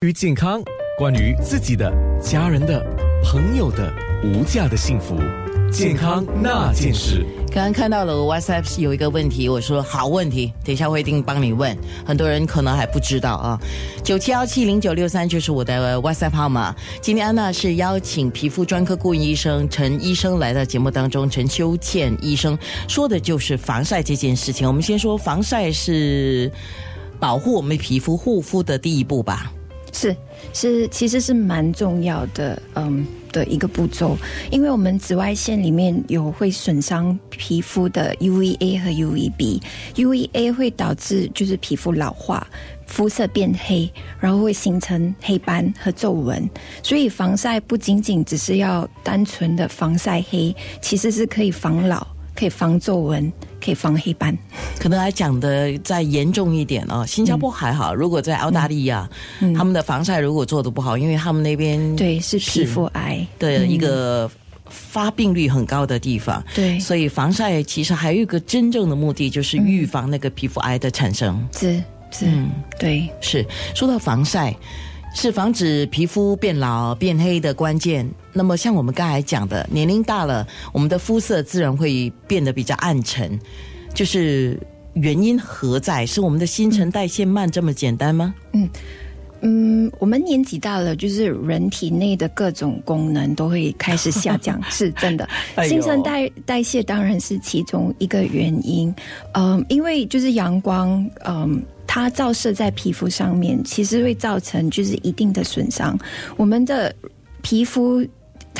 [0.00, 0.62] 关于健康，
[0.96, 1.92] 关于自己的、
[2.22, 2.80] 家人的、
[3.20, 5.16] 朋友的无价的幸福，
[5.72, 7.26] 健康那件事。
[7.50, 11.76] 刚刚看到了 WhatsApp 有一个问题，我说好问题，等一下我一定帮你问。
[12.06, 13.60] 很多人可能还不知道啊，
[14.04, 16.72] 九七幺七零九六三就是我的 WhatsApp 号码。
[17.00, 22.56] 今天安娜是邀请皮肤专科顾问医生陈医生来到节目当中，陈秋倩医生
[22.86, 24.64] 说的就是防晒这件事情。
[24.64, 26.48] 我们先说防晒是
[27.18, 29.52] 保护我们皮肤护肤的第一步吧。
[29.92, 30.16] 是
[30.52, 34.16] 是，其实是蛮重要的，嗯的一个步骤，
[34.50, 42.46] 因为我们紫外线里面有会损伤皮肤的 UVA 和 UVB，UVA 会导致就是皮肤老化、
[42.86, 46.48] 肤色变黑，然后会形成黑斑和皱纹，
[46.82, 52.06] 所以防晒不仅仅只是要单纯的防晒黑，其实是可以防老。
[52.34, 53.32] 可以防皱纹，
[53.62, 54.36] 可以防黑斑，
[54.78, 57.04] 可能还讲的再严重一点哦。
[57.06, 59.08] 新加坡还好，如果在澳大利亚，
[59.56, 63.26] 他们的防晒如果做的不好，因为他们那边对是皮肤癌。
[63.38, 64.30] 的一个
[64.68, 71.46] 发病率很高的地方，对，所以防晒其实还有一个真正的目的，就是预防那个皮肤癌的产生。
[71.52, 71.74] 是
[72.10, 73.44] 是，嗯，对，是
[73.74, 74.54] 说到防晒。
[75.14, 78.08] 是防止皮肤变老变黑的关键。
[78.32, 83.36] 那么，像我们刚才讲的，年龄大了，我们的肤色自然会变得比较暗沉。
[83.94, 84.58] 就是
[84.92, 86.06] 原因何在？
[86.06, 88.32] 是我们的新陈代谢慢这么简单吗？
[88.52, 88.68] 嗯
[89.40, 95.28] 嗯，我们年纪大了，就是人体内的各种功能都会开始下降，是真的。
[95.66, 98.94] 新陈代代谢当然是其中一个原因。
[99.32, 101.60] 嗯，因为就是阳光，嗯。
[101.98, 105.98] 它照射在皮肤上面，其实会造成就是一定的损伤。
[106.36, 106.94] 我们的
[107.42, 108.06] 皮肤。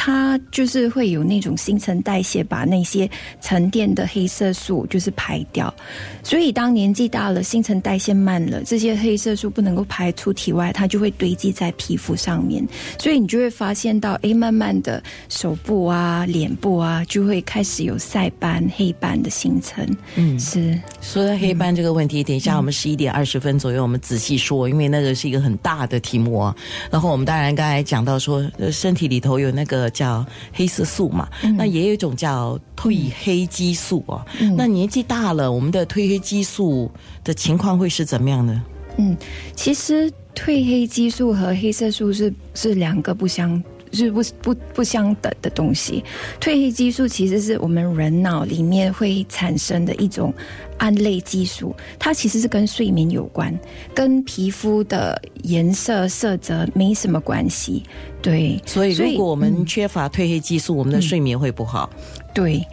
[0.01, 3.11] 它就是会有那种新陈代谢，把那些
[3.41, 5.75] 沉淀的黑色素就是排掉。
[6.23, 12.65] 所以当年纪大了，新陈代谢慢了，这些黑色素不能够排出体外，它就会堆积在皮肤上面。
[12.97, 19.85] 所以你就会发现到，哎，慢慢的手部啊、脸部啊，就会开始有晒斑、黑斑的形成。
[20.15, 20.79] 嗯，是。
[21.01, 26.55] 说到黑斑这个问题，等一下我们十一点二十分左右，我们仔细说，因为那个是一个很大的题目啊。
[26.89, 29.88] 然后我们当然刚才讲到说，身体里头有那个。
[29.91, 34.25] 叫黑色素嘛，那也有一种叫褪黑激素哦。
[34.57, 36.91] 那年纪大了，我们的褪黑激素
[37.23, 38.63] 的情况会是怎么样呢？
[38.97, 39.17] 嗯，
[39.55, 43.63] 其实褪黑激素和黑色素是是两个不相。
[43.93, 46.03] 是不不不相等的东西。
[46.41, 50.33] 褪黑激素其实是我们人脑里面会产生的一种
[50.79, 53.53] 胺类激素，它其实是跟睡眠有关，
[53.95, 57.83] 跟皮肤的颜色色泽没什么关系。
[58.23, 61.91] 对，所以如果我们缺乏褪黑激素，我们的睡眠会不好。
[62.35, 62.65] 对，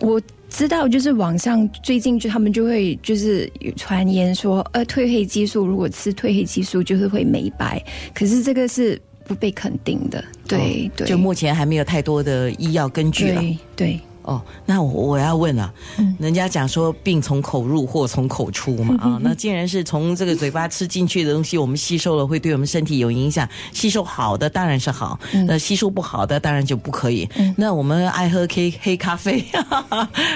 [0.00, 7.82] 我知道，就是网上最近就他们就会就是传言说，呃，褪黑激素如果吃褪黑激素就是会美白，
[8.14, 9.00] 可是这个是。
[9.26, 13.42] 不被肯定的，对对，就目前还没有太多的医药根据了，
[13.74, 14.00] 对。
[14.22, 15.72] 哦，那我我要问啊，
[16.18, 25.16] 人家讲说病从口入，祸从口出嘛啊，那既然是从这个嘴巴吃进去的东西，我们吸收了会对我们身体有影响，吸收好的当然是好，
[25.46, 27.28] 那吸收不好的当然就不可以。
[27.56, 29.44] 那我们爱喝黑黑咖啡，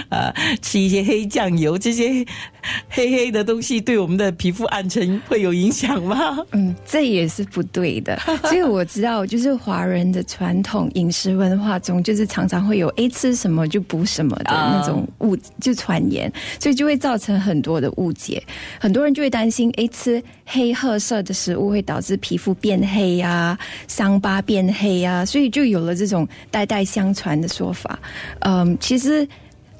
[0.09, 2.25] 啊， 吃一些黑酱油，这些
[2.89, 6.39] 黑黑的东西对我们的皮肤暗沉会有影响吗？
[6.53, 8.19] 嗯，这也是不对的。
[8.45, 13.81] 所以我知道，就是华人的传统饮食文化中，就是常常会有诶吃什么就。
[13.91, 18.41] 补什么的那种误就传言，所以就会造成很多的误解。
[18.79, 27.99] 很多人就会担心，诶，吃黑褐色的食物会导致皮肤变黑呀，伤疤变黑呀，所以就有了这种代代相传的说法。
[28.41, 29.27] 嗯，其实。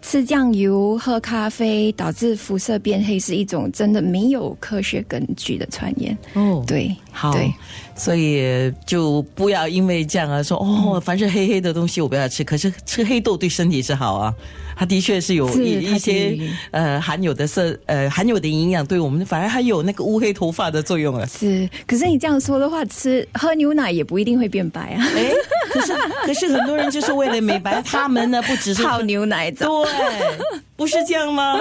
[0.03, 6.17] 吃酱油、喝咖啡导致肤色变黑是一种真的没有科学根据的传言。
[6.35, 7.37] 哦，对，好，
[7.95, 12.43] 所以就不要因为这样啊说哦，凡是黑黑的东西我不要吃。
[12.43, 14.35] 可是吃黑豆对身体是好啊，
[14.77, 16.39] 它的确是有一一些
[16.71, 21.27] 呃含有的色呃含有的营养，对我们反而还有那个乌黑头发的作用啊。
[21.27, 25.07] 是，可是你这样说的话，吃喝牛奶也不一定会变白啊。
[25.17, 25.33] 哎，
[25.71, 25.93] 可是
[26.25, 29.67] 可是很多人就是为了美白，他们呢不只是泡牛奶对。
[30.77, 31.61] 不是这样吗？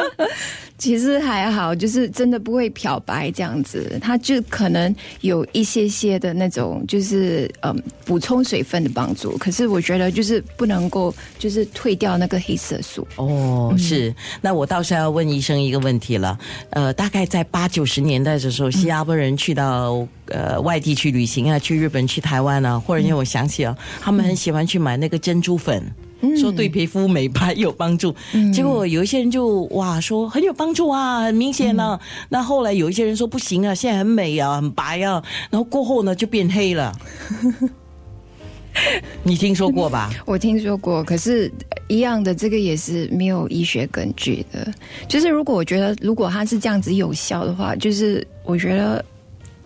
[0.79, 9.37] 其实还好，就是真的不会漂白这样子，它就可能有一些些的那种，就是嗯补充水分的帮助。
[9.37, 13.05] 可是我觉得就是不能够就是退掉那个黑色素。
[13.17, 14.15] 哦，是。
[14.41, 16.39] 那我倒是要问医生一个问题了。
[16.69, 25.83] 呃，大概在八九十年代的时候，新加坡人去到呃外地去旅行啊，去日本、去台湾啊，忽然间我想起啊，他们很喜欢去买那个珍珠粉。
[26.37, 28.15] 说对皮肤美白有帮助。
[28.53, 31.99] 结果有一些人就哇说很有帮助啊，很明显呢。
[32.29, 36.93] 那后来有一些人说不行啊，现在很美啊，很白啊，然后过后呢就变黑了。
[39.23, 40.09] 你听说过吧？
[40.25, 41.51] 我听说过，可是
[41.87, 44.71] 一样的，这个也是没有医学根据的。
[45.07, 49.03] 就是如果我觉得，如果它是这样子有效的话，就是我觉得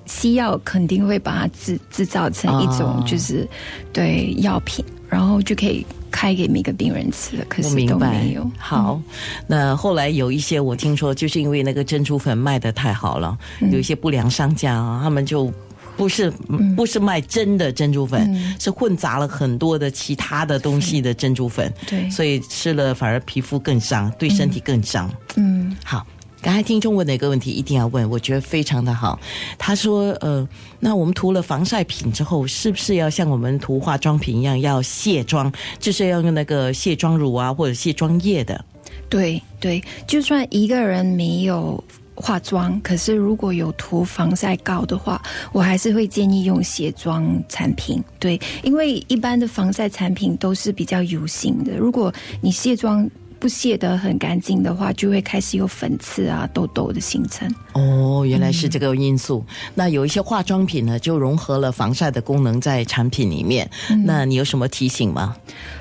[0.05, 3.47] 西药肯定会把它制制造成一种就是
[3.91, 7.43] 对药品，然后就可以开给每个病人吃的。
[7.49, 8.49] 可是都没有。
[8.57, 9.01] 好，
[9.47, 13.35] 那后来有一些我听说，就是因为那个珍珠粉卖的太好了，
[13.71, 15.51] 有一些不良商家啊，他们就。
[15.95, 16.27] 不是
[16.75, 25.07] 不是卖真的珍珠粉，是混杂了很多的其他的东西的珍珠粉，对，所以吃了反而皮肤更伤，对身体更伤。
[25.35, 26.03] 嗯，好，
[26.43, 29.17] 刚才听众问的一个问题一定要问，我觉得非常的好。
[29.57, 30.45] 他说，呃，
[30.77, 35.49] 那我们涂了防晒品之后，是不是要像我们涂化妆品一样要卸妆，
[35.79, 38.65] 就是要用那个卸妆乳啊或者卸妆液的？
[39.07, 41.81] 对对，就算一个人没有。
[42.15, 45.19] 化妆，可是如果有涂防晒膏的话，
[45.51, 47.99] 我还是会建议用卸妆产品。
[48.19, 53.09] 对，因为一般的防晒产品都是比较油性的，如果你卸妆
[53.43, 57.53] 不卸得很干净的话，就会开始有粉刺啊、痘痘的形成。
[57.73, 59.45] 哦，原来是这个因素。
[59.75, 63.69] 那有一些化妆品呢，就融合了防晒的功能在产品里面。
[64.05, 65.35] 那你有什么提醒吗？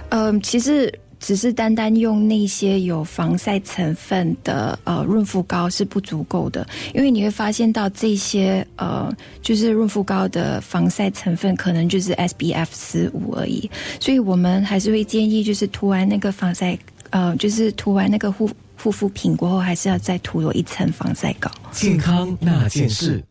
[0.08, 0.92] 嗯，其实。
[1.24, 9.08] 只是单单用那些有防晒成分的呃润肤膏是不足够的，因为你会发现到这些呃
[9.40, 13.70] 就是润肤膏的防晒成分可能就是 S B F 十五而已，
[14.00, 16.76] 所以我们还是会建议就是涂完那个防晒
[17.12, 21.48] 呃就是涂完那个护护肤品过后，还是要再涂有一层防晒膏。
[21.70, 23.22] 健康那件事。